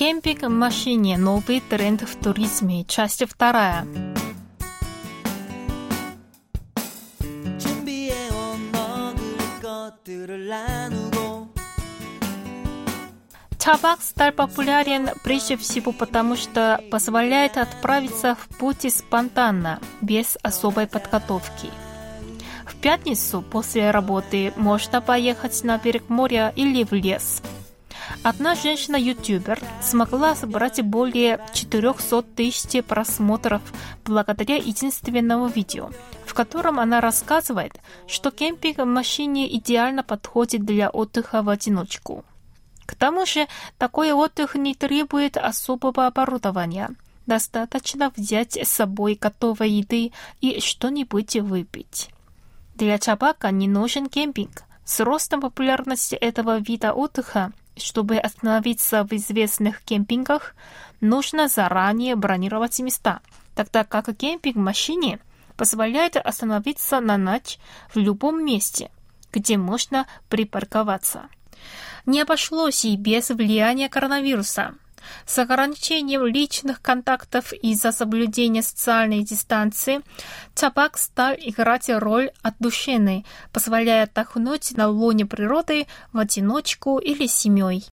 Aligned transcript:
Кемпинг 0.00 0.44
в 0.44 0.48
машине. 0.48 1.18
Новый 1.18 1.60
тренд 1.60 2.00
в 2.00 2.16
туризме. 2.16 2.84
Часть 2.84 3.22
вторая. 3.28 3.86
Табак 13.58 14.00
стал 14.00 14.32
популярен 14.32 15.10
прежде 15.22 15.58
всего 15.58 15.92
потому, 15.92 16.34
что 16.34 16.82
позволяет 16.90 17.58
отправиться 17.58 18.36
в 18.36 18.56
путь 18.56 18.90
спонтанно, 18.90 19.80
без 20.00 20.38
особой 20.42 20.86
подготовки. 20.86 21.68
В 22.64 22.74
пятницу 22.76 23.42
после 23.42 23.90
работы 23.90 24.54
можно 24.56 25.02
поехать 25.02 25.62
на 25.62 25.76
берег 25.76 26.08
моря 26.08 26.54
или 26.56 26.84
в 26.84 26.94
лес– 26.94 27.42
Одна 28.22 28.54
женщина-ютубер 28.54 29.60
смогла 29.82 30.34
собрать 30.34 30.82
более 30.82 31.40
400 31.54 32.22
тысяч 32.22 32.84
просмотров 32.84 33.62
благодаря 34.04 34.56
единственному 34.56 35.48
видео, 35.48 35.90
в 36.26 36.34
котором 36.34 36.78
она 36.78 37.00
рассказывает, 37.00 37.80
что 38.06 38.30
кемпинг 38.30 38.78
в 38.78 38.84
машине 38.84 39.54
идеально 39.56 40.02
подходит 40.02 40.64
для 40.64 40.90
отдыха 40.90 41.42
в 41.42 41.48
одиночку. 41.48 42.24
К 42.84 42.94
тому 42.94 43.24
же, 43.24 43.46
такой 43.78 44.12
отдых 44.12 44.54
не 44.54 44.74
требует 44.74 45.36
особого 45.36 46.06
оборудования. 46.06 46.90
Достаточно 47.26 48.12
взять 48.16 48.56
с 48.56 48.68
собой 48.68 49.16
готовой 49.18 49.70
еды 49.70 50.12
и 50.40 50.60
что-нибудь 50.60 51.36
выпить. 51.36 52.10
Для 52.74 52.98
Чабака 52.98 53.50
не 53.50 53.68
нужен 53.68 54.08
кемпинг. 54.08 54.64
С 54.84 55.00
ростом 55.00 55.40
популярности 55.40 56.16
этого 56.16 56.58
вида 56.58 56.92
отдыха 56.92 57.52
чтобы 57.82 58.18
остановиться 58.18 59.04
в 59.04 59.12
известных 59.12 59.82
кемпингах, 59.82 60.54
нужно 61.00 61.48
заранее 61.48 62.16
бронировать 62.16 62.78
места, 62.80 63.20
тогда 63.54 63.84
как 63.84 64.16
кемпинг 64.16 64.56
в 64.56 64.60
машине 64.60 65.20
позволяет 65.56 66.16
остановиться 66.16 67.00
на 67.00 67.18
ночь 67.18 67.58
в 67.92 67.98
любом 67.98 68.44
месте, 68.44 68.90
где 69.32 69.56
можно 69.58 70.06
припарковаться. 70.28 71.28
Не 72.06 72.22
обошлось 72.22 72.84
и 72.84 72.96
без 72.96 73.28
влияния 73.30 73.88
коронавируса. 73.88 74.74
С 75.26 75.38
ограничением 75.38 76.26
личных 76.26 76.82
контактов 76.82 77.52
из-за 77.52 77.92
соблюдения 77.92 78.62
социальной 78.62 79.22
дистанции 79.22 80.00
табак 80.54 80.98
стал 80.98 81.34
играть 81.38 81.88
роль 81.88 82.30
отдушины, 82.42 83.24
позволяя 83.52 84.04
отдохнуть 84.04 84.76
на 84.76 84.88
лоне 84.88 85.26
природы 85.26 85.86
в 86.12 86.18
одиночку 86.18 86.98
или 86.98 87.26
семьей. 87.26 87.86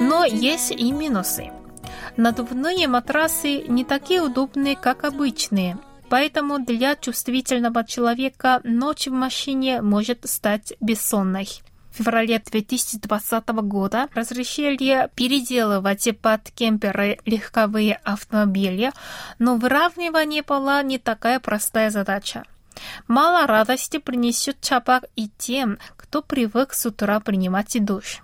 Но 0.00 0.24
есть 0.24 0.70
и 0.70 0.90
минусы. 0.90 1.50
Надувные 2.18 2.88
матрасы 2.88 3.62
не 3.68 3.84
такие 3.84 4.20
удобные, 4.20 4.74
как 4.74 5.04
обычные, 5.04 5.78
поэтому 6.08 6.58
для 6.58 6.96
чувствительного 6.96 7.84
человека 7.86 8.60
ночь 8.64 9.06
в 9.06 9.12
машине 9.12 9.82
может 9.82 10.28
стать 10.28 10.72
бессонной. 10.80 11.46
В 11.92 11.98
феврале 11.98 12.40
2020 12.40 13.48
года 13.62 14.08
разрешили 14.14 15.08
переделывать 15.14 16.08
под 16.20 16.50
кемперы 16.50 17.20
легковые 17.24 18.00
автомобили, 18.02 18.90
но 19.38 19.54
выравнивание 19.54 20.42
пола 20.42 20.82
не 20.82 20.98
такая 20.98 21.38
простая 21.38 21.90
задача. 21.90 22.42
Мало 23.06 23.46
радости 23.46 23.98
принесет 23.98 24.60
чапак 24.60 25.04
и 25.14 25.28
тем, 25.38 25.78
кто 25.96 26.20
привык 26.22 26.74
с 26.74 26.84
утра 26.84 27.20
принимать 27.20 27.76
душ. 27.84 28.22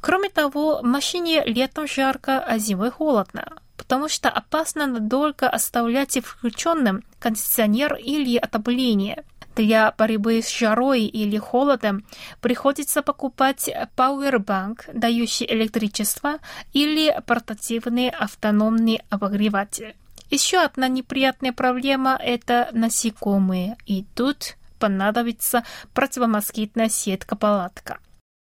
Кроме 0.00 0.28
того, 0.28 0.80
в 0.80 0.84
машине 0.84 1.44
летом 1.44 1.86
жарко, 1.86 2.40
а 2.40 2.58
зимой 2.58 2.90
холодно, 2.90 3.46
потому 3.76 4.08
что 4.08 4.28
опасно 4.28 4.86
надолго 4.86 5.48
оставлять 5.48 6.18
включенным 6.18 7.04
кондиционер 7.18 7.94
или 7.94 8.36
отопление. 8.36 9.24
Для 9.54 9.92
борьбы 9.98 10.40
с 10.40 10.50
жарой 10.50 11.02
или 11.02 11.36
холодом 11.36 12.06
приходится 12.40 13.02
покупать 13.02 13.68
пауэрбанк, 13.96 14.86
дающий 14.94 15.44
электричество, 15.44 16.38
или 16.72 17.14
портативный 17.26 18.08
автономный 18.08 19.02
обогреватель. 19.10 19.94
Еще 20.30 20.58
одна 20.58 20.88
неприятная 20.88 21.52
проблема– 21.52 22.18
это 22.22 22.70
насекомые, 22.72 23.76
и 23.84 24.06
тут 24.14 24.56
понадобится 24.78 25.64
противомоскитная 25.92 26.88
сетка-палатка. 26.88 27.98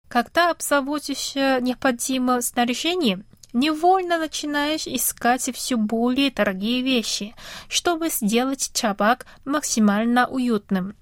Когда 0.07 0.51
обзаводишь 0.51 1.35
необходимое 1.35 2.41
снаряжение, 2.41 3.23
невольно 3.53 4.17
начинаешь 4.17 4.87
искать 4.87 5.49
все 5.53 5.75
более 5.75 6.31
дорогие 6.31 6.81
вещи, 6.81 7.35
чтобы 7.67 8.09
сделать 8.09 8.71
чабак 8.73 9.25
максимально 9.45 10.27
уютным. 10.27 10.95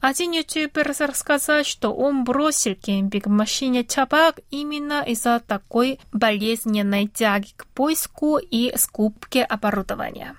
Один 0.00 0.30
ютубер 0.32 0.94
рассказал, 0.98 1.64
что 1.64 1.92
он 1.92 2.22
бросил 2.22 2.76
кемпинг 2.76 3.26
в 3.26 3.30
машине 3.30 3.84
чабак 3.84 4.38
именно 4.50 5.02
из-за 5.02 5.40
такой 5.40 5.98
болезненной 6.12 7.08
тяги 7.08 7.48
к 7.56 7.66
поиску 7.66 8.38
и 8.38 8.72
скупке 8.76 9.42
оборудования. 9.42 10.36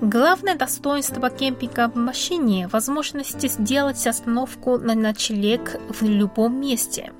Главное 0.00 0.54
достоинство 0.54 1.28
кемпинга 1.28 1.90
в 1.90 1.94
машине– 1.94 2.68
возможность 2.72 3.46
сделать 3.46 4.06
остановку 4.06 4.78
на 4.78 4.94
ночлег 4.94 5.78
в 5.90 6.02
любом 6.02 6.58
месте. 6.58 7.12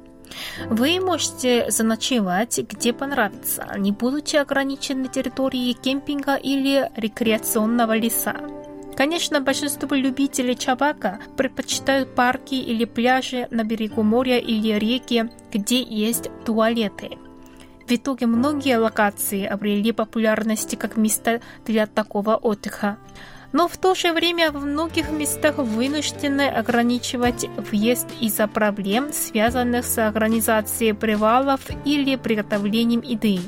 Вы 0.70 0.98
можете 0.98 1.70
заночевать 1.70 2.58
где 2.58 2.94
понравится, 2.94 3.66
не 3.76 3.92
будучи 3.92 4.36
ограничены 4.36 5.08
территорией 5.08 5.74
кемпинга 5.74 6.36
или 6.36 6.90
рекреационного 6.96 7.98
леса. 7.98 8.36
Конечно, 8.96 9.42
большинство 9.42 9.94
любителей 9.94 10.56
чабака 10.56 11.20
предпочитают 11.36 12.14
парки 12.14 12.54
или 12.54 12.86
пляжи 12.86 13.46
на 13.50 13.62
берегу 13.62 14.02
моря 14.02 14.38
или 14.38 14.78
реки, 14.78 15.28
где 15.52 15.82
есть 15.82 16.30
туалеты– 16.46 17.18
в 17.90 17.92
итоге 17.92 18.26
многие 18.26 18.78
локации 18.78 19.44
обрели 19.44 19.90
популярность 19.90 20.78
как 20.78 20.96
место 20.96 21.40
для 21.66 21.88
такого 21.88 22.36
отдыха. 22.36 22.98
Но 23.52 23.66
в 23.66 23.76
то 23.78 23.96
же 23.96 24.12
время 24.12 24.52
в 24.52 24.64
многих 24.64 25.10
местах 25.10 25.56
вынуждены 25.56 26.48
ограничивать 26.48 27.46
въезд 27.56 28.06
из-за 28.20 28.46
проблем, 28.46 29.12
связанных 29.12 29.84
с 29.84 29.98
организацией 29.98 30.92
привалов 30.92 31.62
или 31.84 32.14
приготовлением 32.14 33.00
еды. 33.00 33.40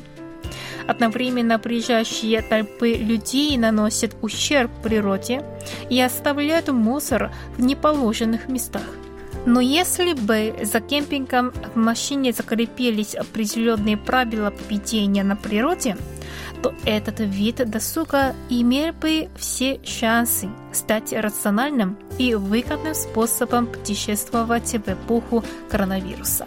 Одновременно 0.89 1.61
приезжающие 1.61 2.43
толпы 2.43 2.95
людей 2.95 3.57
наносят 3.57 4.17
ущерб 4.23 4.73
природе 4.83 5.45
и 5.89 6.01
оставляют 6.01 6.69
мусор 6.69 7.31
в 7.57 7.61
неположенных 7.61 8.49
местах. 8.49 8.83
Но 9.45 9.61
если 9.61 10.13
бы 10.13 10.55
за 10.63 10.81
кемпингом 10.81 11.53
в 11.75 11.77
машине 11.77 12.33
закрепились 12.33 13.15
определенные 13.15 13.97
правила 13.97 14.51
поведения 14.51 15.25
на 15.25 15.37
природе, 15.37 15.97
то 16.63 16.73
этот 16.85 17.19
вид 17.19 17.69
досуга 17.69 18.35
имел 18.49 18.93
бы 18.93 19.29
все 19.37 19.81
шансы 19.85 20.49
стать 20.73 21.13
рациональным 21.13 21.99
и 22.19 22.35
выгодным 22.35 22.95
способом 22.95 23.67
путешествовать 23.67 24.73
в 24.73 24.89
эпоху 24.89 25.45
коронавируса. 25.69 26.47